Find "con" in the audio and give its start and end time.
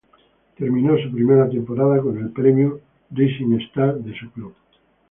2.01-2.17